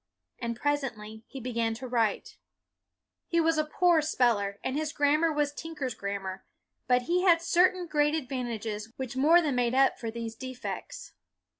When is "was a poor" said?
3.39-4.01